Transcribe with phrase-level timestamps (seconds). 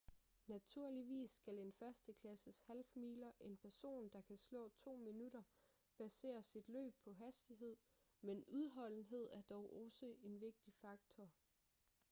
[0.47, 5.43] naturligvis skal en førsteklasses half-miler en person der kan slå to minutter
[5.97, 7.75] basere sit løb på hastighed
[8.21, 11.31] men udholdenhed er dog også en vigtig faktor